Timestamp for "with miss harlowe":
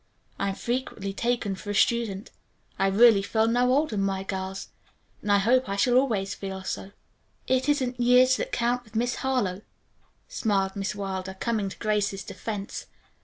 8.83-9.61